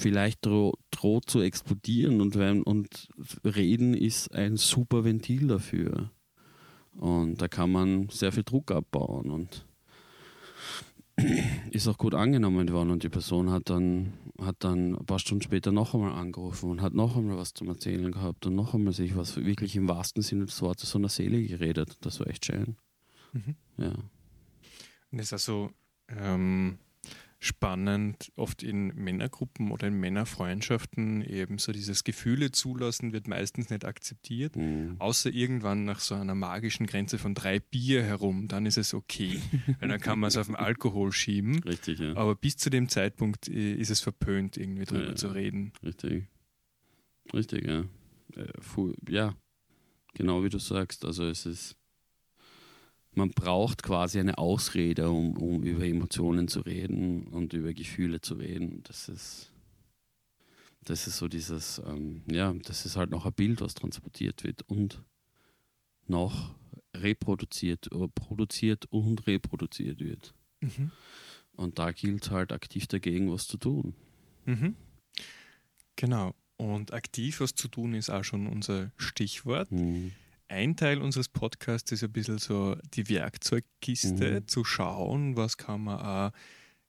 vielleicht 0.00 0.44
dro 0.44 0.74
droht 0.90 1.30
zu 1.30 1.40
explodieren 1.40 2.20
und, 2.20 2.36
wenn, 2.36 2.62
und 2.62 3.08
Reden 3.44 3.94
ist 3.94 4.34
ein 4.34 4.56
super 4.56 5.04
Ventil 5.04 5.46
dafür. 5.46 6.10
Und 6.92 7.40
da 7.40 7.48
kann 7.48 7.70
man 7.70 8.08
sehr 8.08 8.32
viel 8.32 8.42
Druck 8.42 8.72
abbauen 8.72 9.30
und 9.30 9.66
ist 11.70 11.86
auch 11.86 11.98
gut 11.98 12.14
angenommen 12.14 12.70
worden 12.70 12.90
und 12.90 13.02
die 13.02 13.08
Person 13.08 13.50
hat 13.50 13.70
dann, 13.70 14.12
hat 14.40 14.56
dann 14.60 14.96
ein 14.96 15.06
paar 15.06 15.18
Stunden 15.18 15.42
später 15.42 15.72
noch 15.72 15.94
einmal 15.94 16.12
angerufen 16.12 16.70
und 16.70 16.82
hat 16.82 16.94
noch 16.94 17.16
einmal 17.16 17.36
was 17.36 17.54
zum 17.54 17.68
Erzählen 17.68 18.10
gehabt 18.10 18.46
und 18.46 18.54
noch 18.54 18.74
einmal 18.74 18.92
sich 18.92 19.16
was 19.16 19.36
wirklich 19.36 19.76
im 19.76 19.88
wahrsten 19.88 20.22
Sinne 20.22 20.46
des 20.46 20.60
Wortes 20.62 20.90
so 20.90 20.98
einer 20.98 21.08
Seele 21.08 21.42
geredet. 21.42 21.96
Das 22.00 22.20
war 22.20 22.26
echt 22.26 22.46
schön. 22.46 22.76
Mhm. 23.32 23.54
Ja. 23.76 23.92
Und 25.12 25.18
das 25.18 25.26
ist 25.26 25.32
also 25.32 25.70
ähm, 26.08 26.78
spannend, 27.42 28.30
oft 28.36 28.62
in 28.62 28.88
Männergruppen 28.88 29.70
oder 29.70 29.88
in 29.88 29.94
Männerfreundschaften 29.94 31.22
eben 31.22 31.56
so 31.56 31.72
dieses 31.72 32.04
Gefühle 32.04 32.52
zulassen 32.52 33.14
wird 33.14 33.28
meistens 33.28 33.70
nicht 33.70 33.86
akzeptiert, 33.86 34.56
mhm. 34.56 34.96
außer 34.98 35.30
irgendwann 35.30 35.84
nach 35.84 36.00
so 36.00 36.14
einer 36.14 36.34
magischen 36.34 36.86
Grenze 36.86 37.16
von 37.16 37.34
drei 37.34 37.58
Bier 37.58 38.02
herum, 38.02 38.46
dann 38.46 38.66
ist 38.66 38.76
es 38.76 38.92
okay, 38.92 39.40
weil 39.80 39.88
dann 39.88 40.00
kann 40.00 40.18
man 40.18 40.28
es 40.28 40.36
auf 40.36 40.46
den 40.46 40.56
Alkohol 40.56 41.12
schieben. 41.12 41.62
Richtig, 41.64 41.98
ja. 41.98 42.14
Aber 42.14 42.34
bis 42.34 42.58
zu 42.58 42.68
dem 42.68 42.90
Zeitpunkt 42.90 43.48
äh, 43.48 43.72
ist 43.72 43.88
es 43.88 44.00
verpönt, 44.00 44.58
irgendwie 44.58 44.84
drüber 44.84 45.08
ja, 45.08 45.14
zu 45.14 45.28
reden. 45.28 45.72
Richtig. 45.82 46.26
Richtig, 47.32 47.66
ja. 47.66 47.84
Äh, 48.36 48.52
ja, 49.08 49.34
genau 50.12 50.44
wie 50.44 50.50
du 50.50 50.58
sagst. 50.58 51.06
Also 51.06 51.24
es 51.24 51.46
ist 51.46 51.79
man 53.12 53.30
braucht 53.30 53.82
quasi 53.82 54.20
eine 54.20 54.38
Ausrede, 54.38 55.10
um, 55.10 55.36
um 55.36 55.62
über 55.62 55.84
Emotionen 55.84 56.48
zu 56.48 56.60
reden 56.60 57.26
und 57.28 57.52
über 57.52 57.72
Gefühle 57.72 58.20
zu 58.20 58.34
reden. 58.34 58.82
Das 58.84 59.08
ist, 59.08 59.52
das 60.84 61.06
ist 61.06 61.16
so 61.16 61.28
dieses, 61.28 61.80
ähm, 61.86 62.22
ja, 62.30 62.52
das 62.64 62.86
ist 62.86 62.96
halt 62.96 63.10
noch 63.10 63.26
ein 63.26 63.32
Bild, 63.32 63.60
was 63.60 63.74
transportiert 63.74 64.44
wird 64.44 64.62
und 64.62 65.02
noch 66.06 66.54
reproduziert, 66.94 67.92
oder 67.92 68.08
produziert 68.08 68.86
und 68.90 69.26
reproduziert 69.26 70.00
wird. 70.00 70.34
Mhm. 70.60 70.90
Und 71.52 71.78
da 71.78 71.92
gilt 71.92 72.30
halt 72.30 72.52
aktiv 72.52 72.86
dagegen, 72.86 73.30
was 73.32 73.46
zu 73.46 73.58
tun. 73.58 73.94
Mhm. 74.46 74.76
Genau. 75.96 76.34
Und 76.56 76.92
aktiv 76.92 77.40
was 77.40 77.54
zu 77.54 77.68
tun 77.68 77.94
ist 77.94 78.10
auch 78.10 78.24
schon 78.24 78.46
unser 78.46 78.92
Stichwort. 78.96 79.70
Mhm 79.72 80.12
ein 80.50 80.76
Teil 80.76 81.00
unseres 81.00 81.28
Podcasts 81.28 81.92
ist 81.92 82.02
ein 82.02 82.12
bisschen 82.12 82.38
so 82.38 82.76
die 82.94 83.08
Werkzeugkiste, 83.08 84.40
mhm. 84.40 84.48
zu 84.48 84.64
schauen, 84.64 85.36
was 85.36 85.56
kann 85.56 85.82
man 85.82 86.00
auch 86.00 86.32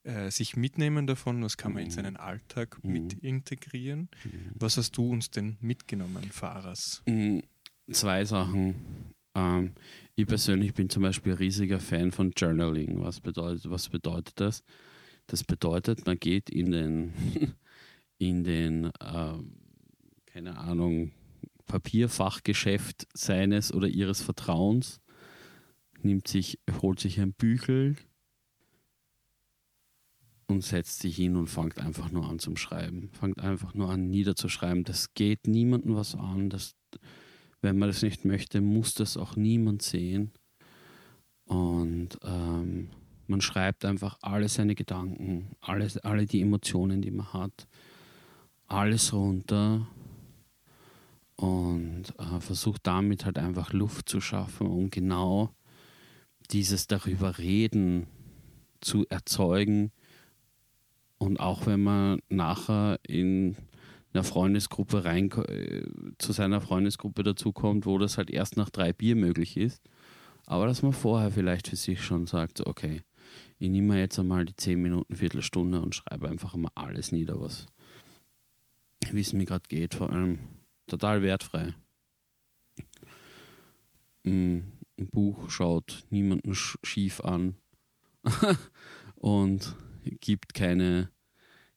äh, 0.04 0.32
sich 0.32 0.56
mitnehmen 0.56 1.06
davon, 1.06 1.44
was 1.44 1.58
kann 1.58 1.74
man 1.74 1.84
in 1.84 1.90
mhm. 1.90 1.94
seinen 1.94 2.18
Alltag 2.18 2.84
mhm. 2.84 2.92
mit 2.92 3.14
integrieren. 3.14 4.10
Mhm. 4.24 4.52
Was 4.56 4.78
hast 4.78 4.98
du 4.98 5.12
uns 5.12 5.30
denn 5.30 5.58
mitgenommen, 5.62 6.24
Fahrers? 6.32 7.04
Mhm. 7.06 7.44
Zwei 7.92 8.26
Sachen. 8.26 8.76
Ähm, 9.36 9.74
ich 10.16 10.26
persönlich 10.26 10.74
bin 10.74 10.90
zum 10.90 11.04
Beispiel 11.04 11.34
ein 11.34 11.38
riesiger 11.38 11.80
Fan 11.80 12.12
von 12.12 12.32
Journaling. 12.36 13.02
Was 13.02 13.20
bedeutet, 13.20 13.70
was 13.70 13.90
bedeutet 13.90 14.40
das? 14.40 14.64
Das 15.28 15.44
bedeutet, 15.44 16.06
man 16.08 16.20
geht 16.20 16.50
in 16.50 16.72
den, 16.72 17.14
in 18.18 18.44
den 18.44 18.86
äh, 18.86 19.34
keine 20.26 20.58
Ahnung, 20.58 21.12
Papierfachgeschäft 21.72 23.08
seines 23.14 23.74
oder 23.74 23.88
ihres 23.88 24.22
Vertrauens, 24.22 25.00
nimmt 26.02 26.28
sich, 26.28 26.60
holt 26.82 27.00
sich 27.00 27.18
ein 27.22 27.32
Büchel 27.32 27.96
und 30.48 30.66
setzt 30.66 31.00
sich 31.00 31.16
hin 31.16 31.38
und 31.38 31.48
fängt 31.48 31.80
einfach 31.80 32.12
nur 32.12 32.28
an 32.28 32.40
zum 32.40 32.58
Schreiben. 32.58 33.10
Fängt 33.14 33.40
einfach 33.40 33.74
nur 33.74 33.90
an 33.90 34.10
niederzuschreiben. 34.10 34.84
Das 34.84 35.14
geht 35.14 35.48
niemandem 35.48 35.96
was 35.96 36.14
an. 36.14 36.50
Das, 36.50 36.76
wenn 37.62 37.78
man 37.78 37.88
das 37.88 38.02
nicht 38.02 38.26
möchte, 38.26 38.60
muss 38.60 38.94
das 38.94 39.16
auch 39.16 39.38
niemand 39.38 39.82
sehen. 39.82 40.32
Und 41.46 42.20
ähm, 42.22 42.90
man 43.28 43.40
schreibt 43.40 43.86
einfach 43.86 44.18
alle 44.22 44.50
seine 44.50 44.76
Gedanken, 44.76 45.56
alles, 45.62 45.98
alle 46.00 46.26
die 46.26 46.42
Emotionen, 46.42 47.02
die 47.02 47.12
man 47.12 47.32
hat, 47.32 47.66
alles 48.68 49.14
runter 49.14 49.88
und 51.42 52.14
äh, 52.20 52.40
versucht 52.40 52.86
damit 52.86 53.26
halt 53.26 53.40
einfach 53.40 53.74
Luft 53.74 54.08
zu 54.08 54.22
schaffen, 54.22 54.68
um 54.68 54.92
genau 54.92 55.50
dieses 56.52 56.86
darüber 56.86 57.40
reden 57.40 58.06
zu 58.80 59.08
erzeugen. 59.10 59.92
Und 61.18 61.40
auch 61.40 61.66
wenn 61.66 61.82
man 61.82 62.22
nachher 62.30 63.00
in 63.08 63.56
einer 64.14 64.24
Freundesgruppe 64.24 65.04
rein 65.04 65.32
äh, 65.32 65.84
zu 66.20 66.32
seiner 66.32 66.62
Freundesgruppe 66.62 67.24
dazukommt, 67.24 67.88
wo 67.88 67.98
das 67.98 68.20
halt 68.20 68.30
erst 68.30 68.56
nach 68.56 68.70
drei 68.70 68.94
Bier 68.94 69.16
möglich 69.16 69.58
ist, 69.58 69.82
aber 70.46 70.68
dass 70.68 70.84
man 70.84 70.94
vorher 70.94 71.32
vielleicht 71.32 71.70
für 71.70 71.76
sich 71.76 72.04
schon 72.04 72.28
sagt, 72.28 72.68
okay, 72.68 73.02
ich 73.58 73.70
nehme 73.70 73.98
jetzt 73.98 74.20
einmal 74.20 74.46
die 74.46 74.56
zehn 74.56 74.80
Minuten, 74.80 75.16
Viertelstunde 75.16 75.82
und 75.82 75.96
schreibe 75.96 76.30
einfach 76.30 76.56
mal 76.56 76.72
alles 76.76 77.12
nieder, 77.12 77.42
was 77.42 77.66
wie 79.12 79.22
es 79.22 79.34
mir 79.34 79.46
gerade 79.46 79.68
geht, 79.68 79.96
vor 79.96 80.12
allem 80.12 80.38
total 80.92 81.22
wertfrei. 81.22 81.74
ein 84.26 84.80
Buch, 84.98 85.50
schaut 85.50 86.04
niemanden 86.10 86.54
schief 86.54 87.22
an 87.22 87.56
und 89.16 89.76
gibt 90.20 90.54
keine, 90.54 91.10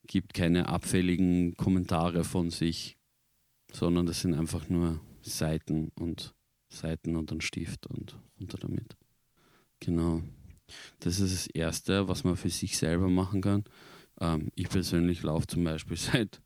gibt 0.07 0.35
keine 0.35 0.69
abfälligen 0.69 1.57
Kommentare 1.57 2.25
von 2.25 2.51
sich, 2.51 2.99
sondern 3.73 4.05
das 4.07 4.21
sind 4.21 4.35
einfach 4.35 4.69
nur 4.69 5.01
Seiten 5.23 5.93
und 5.95 6.35
Seiten 6.69 7.17
und 7.17 7.31
ein 7.33 7.41
Stift 7.41 7.87
und 7.87 8.19
runter 8.39 8.59
damit. 8.59 8.97
Genau. 9.81 10.23
Das 10.99 11.21
ist 11.21 11.33
das 11.33 11.47
Erste, 11.47 12.09
was 12.09 12.25
man 12.25 12.37
für 12.37 12.51
sich 12.51 12.77
selber 12.77 13.09
machen 13.09 13.41
kann. 13.41 13.65
Ähm, 14.21 14.51
ich 14.55 14.69
persönlich 14.69 15.23
laufe 15.23 15.47
zum 15.47 15.63
Beispiel 15.65 15.97
seit, 15.97 16.43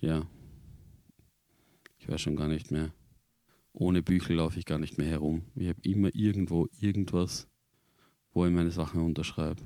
ja, 0.00 0.26
weiß 2.08 2.20
schon 2.20 2.36
gar 2.36 2.48
nicht 2.48 2.70
mehr. 2.70 2.92
Ohne 3.72 4.02
Bücher 4.02 4.34
laufe 4.34 4.58
ich 4.58 4.64
gar 4.64 4.78
nicht 4.78 4.98
mehr 4.98 5.08
herum. 5.08 5.42
Ich 5.54 5.68
habe 5.68 5.80
immer 5.82 6.14
irgendwo 6.14 6.68
irgendwas, 6.80 7.46
wo 8.32 8.44
ich 8.46 8.52
meine 8.52 8.70
Sachen 8.70 9.02
unterschreibe. 9.02 9.62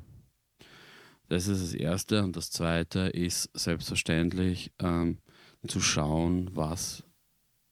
Das 1.29 1.49
ist 1.49 1.63
das 1.63 1.75
Erste. 1.75 2.23
Und 2.23 2.37
das 2.37 2.51
Zweite 2.51 3.01
ist 3.01 3.49
selbstverständlich 3.55 4.73
ähm, 4.79 5.19
zu 5.67 5.81
schauen, 5.81 6.51
was 6.55 7.05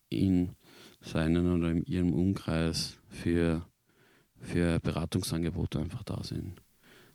in 0.08 0.56
seinen 1.02 1.52
oder 1.52 1.70
in 1.70 1.84
ihrem 1.84 2.12
Umkreis 2.12 2.98
für, 3.08 3.66
für 4.36 4.80
Beratungsangebote 4.80 5.78
einfach 5.78 6.04
da 6.04 6.22
sind. 6.24 6.62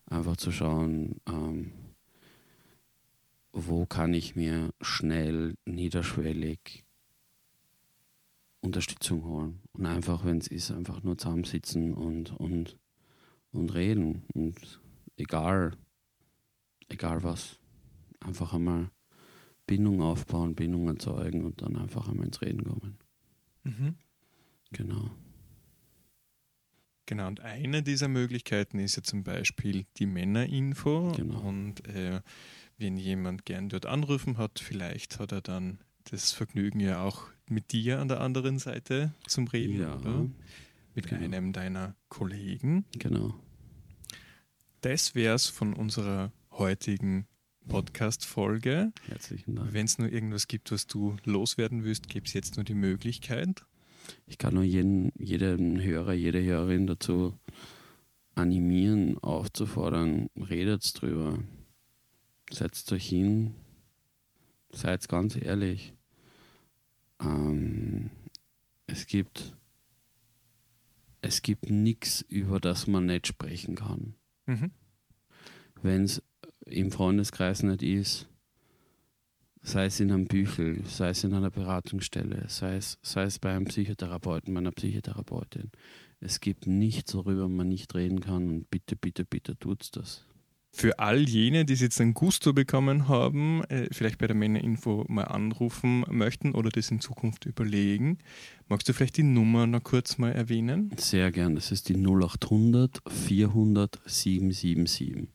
Einfach 0.05 0.37
zu 0.37 0.51
schauen, 0.51 1.19
ähm, 1.27 1.71
wo 3.51 3.85
kann 3.85 4.13
ich 4.13 4.35
mir 4.35 4.71
schnell, 4.81 5.55
niederschwellig 5.65 6.84
Unterstützung 8.65 9.23
holen. 9.23 9.61
Und 9.73 9.85
einfach, 9.85 10.25
wenn 10.25 10.37
es 10.37 10.47
ist, 10.47 10.71
einfach 10.71 11.03
nur 11.03 11.17
zusammensitzen 11.17 11.93
und, 11.93 12.31
und, 12.31 12.77
und 13.51 13.73
reden. 13.73 14.23
Und 14.33 14.81
egal, 15.17 15.77
egal 16.89 17.23
was, 17.23 17.59
einfach 18.19 18.53
einmal 18.53 18.89
Bindung 19.67 20.01
aufbauen, 20.01 20.55
Bindung 20.55 20.87
erzeugen 20.87 21.43
und 21.43 21.61
dann 21.61 21.75
einfach 21.75 22.07
einmal 22.07 22.27
ins 22.27 22.41
Reden 22.41 22.63
kommen. 22.63 22.97
Mhm. 23.63 23.95
Genau. 24.71 25.11
Genau, 27.07 27.27
und 27.27 27.39
eine 27.41 27.83
dieser 27.83 28.07
Möglichkeiten 28.07 28.79
ist 28.79 28.95
ja 28.95 29.03
zum 29.03 29.23
Beispiel 29.23 29.85
die 29.97 30.07
Männerinfo. 30.07 31.13
Genau. 31.15 31.39
Und 31.39 31.87
äh, 31.87 32.21
wenn 32.77 32.97
jemand 32.97 33.45
gern 33.45 33.69
dort 33.69 33.85
anrufen 33.85 34.37
hat, 34.37 34.59
vielleicht 34.59 35.19
hat 35.19 35.31
er 35.31 35.41
dann 35.41 35.79
das 36.05 36.31
Vergnügen 36.31 36.79
ja 36.79 37.03
auch 37.03 37.29
mit 37.49 37.71
dir 37.71 37.99
an 37.99 38.07
der 38.07 38.21
anderen 38.21 38.59
Seite 38.59 39.13
zum 39.27 39.47
Reden, 39.47 39.79
ja, 39.79 39.95
oder? 39.95 40.29
Mit 40.93 41.07
genau. 41.07 41.23
einem 41.23 41.53
deiner 41.53 41.95
Kollegen. 42.09 42.85
Genau. 42.97 43.35
Das 44.81 45.15
wäre 45.15 45.35
es 45.35 45.47
von 45.47 45.73
unserer 45.73 46.31
heutigen 46.51 47.27
Podcast-Folge. 47.67 48.93
Herzlichen 49.07 49.55
Dank. 49.55 49.73
Wenn 49.73 49.85
es 49.85 49.97
nur 49.97 50.11
irgendwas 50.11 50.47
gibt, 50.47 50.71
was 50.71 50.87
du 50.87 51.17
loswerden 51.23 51.83
willst, 51.83 52.07
gibt 52.09 52.27
es 52.27 52.33
jetzt 52.33 52.55
nur 52.55 52.63
die 52.63 52.75
Möglichkeit. 52.75 53.65
Ich 54.27 54.37
kann 54.37 54.53
nur 54.53 54.63
jeden, 54.63 55.11
jeden 55.17 55.81
Hörer, 55.81 56.13
jede 56.13 56.43
Hörerin 56.43 56.87
dazu 56.87 57.37
animieren, 58.35 59.17
aufzufordern, 59.19 60.29
redet 60.35 61.01
drüber. 61.01 61.39
Setzt 62.51 62.91
euch 62.91 63.07
hin, 63.07 63.55
seid 64.71 65.07
ganz 65.09 65.35
ehrlich. 65.35 65.93
Ähm, 67.19 68.09
es 68.87 69.07
gibt 69.07 69.55
es 71.25 71.41
gibt 71.41 71.71
nichts, 71.71 72.21
über 72.29 72.59
das 72.59 72.85
man 72.85 73.07
nicht 73.07 73.25
sprechen 73.25 73.73
kann. 73.73 74.13
Mhm. 74.45 74.69
Wenn 75.81 76.03
es 76.03 76.21
im 76.67 76.91
Freundeskreis 76.91 77.63
nicht 77.63 77.81
ist, 77.81 78.27
sei 79.63 79.85
es 79.85 79.99
in 79.99 80.11
einem 80.11 80.27
Büchel, 80.27 80.85
sei 80.85 81.09
es 81.09 81.23
in 81.23 81.33
einer 81.33 81.49
Beratungsstelle, 81.49 82.45
sei 82.47 82.75
es, 82.75 82.99
sei 83.01 83.23
es 83.23 83.39
bei 83.39 83.55
einem 83.55 83.65
Psychotherapeuten, 83.65 84.53
meiner 84.53 84.71
Psychotherapeutin. 84.71 85.71
Es 86.19 86.41
gibt 86.41 86.67
nichts, 86.67 87.15
worüber 87.15 87.49
man 87.49 87.69
nicht 87.69 87.95
reden 87.95 88.19
kann 88.19 88.47
und 88.49 88.69
bitte, 88.69 88.95
bitte, 88.95 89.25
bitte 89.25 89.57
tut's 89.57 89.89
das 89.89 90.25
für 90.75 90.99
all 90.99 91.27
jene, 91.27 91.63
die 91.63 91.73
jetzt 91.73 92.01
ein 92.01 92.13
Gusto 92.13 92.51
bekommen 92.51 93.07
haben, 93.07 93.63
äh, 93.65 93.87
vielleicht 93.91 94.17
bei 94.17 94.27
der 94.27 94.35
Männerinfo 94.35 95.05
mal 95.07 95.23
anrufen 95.23 96.03
möchten 96.09 96.53
oder 96.53 96.69
das 96.69 96.91
in 96.91 96.99
Zukunft 96.99 97.45
überlegen, 97.45 98.17
magst 98.67 98.89
du 98.89 98.93
vielleicht 98.93 99.15
die 99.15 99.23
Nummer 99.23 99.67
noch 99.67 99.83
kurz 99.83 100.17
mal 100.17 100.33
erwähnen? 100.33 100.91
Sehr 100.97 101.31
gern, 101.31 101.55
das 101.55 101.71
ist 101.71 101.87
die 101.87 101.95
0800 101.95 103.01
400 103.07 104.01
777. 104.05 105.29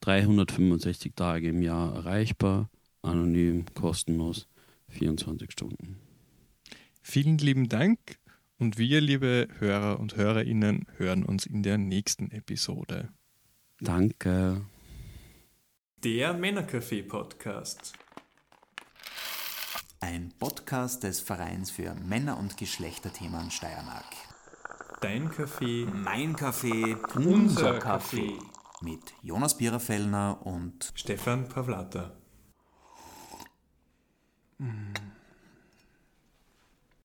365 0.00 1.12
Tage 1.14 1.48
im 1.48 1.60
Jahr 1.60 1.94
erreichbar, 1.94 2.70
anonym, 3.02 3.66
kostenlos, 3.74 4.48
24 4.88 5.52
Stunden. 5.52 5.96
Vielen 7.02 7.36
lieben 7.36 7.68
Dank 7.68 7.98
und 8.58 8.78
wir, 8.78 9.02
liebe 9.02 9.48
Hörer 9.58 10.00
und 10.00 10.16
Hörerinnen, 10.16 10.86
hören 10.96 11.22
uns 11.22 11.44
in 11.44 11.62
der 11.62 11.76
nächsten 11.76 12.30
Episode. 12.30 13.10
Danke. 13.80 14.62
Der 16.06 16.34
Männercafé-Podcast. 16.34 17.94
Ein 19.98 20.32
Podcast 20.38 21.02
des 21.02 21.18
Vereins 21.18 21.72
für 21.72 21.96
Männer- 21.96 22.38
und 22.38 22.56
Geschlechterthemen 22.56 23.50
Steiermark. 23.50 24.04
Dein 25.00 25.28
Kaffee, 25.28 25.84
mein 25.84 26.36
Kaffee, 26.36 26.96
unser 27.16 27.80
Kaffee. 27.80 28.38
Mit 28.82 29.14
Jonas 29.24 29.58
Biererfellner 29.58 30.46
und 30.46 30.92
Stefan 30.94 31.48
Pavlata. 31.48 32.16
Mm. 34.58 34.92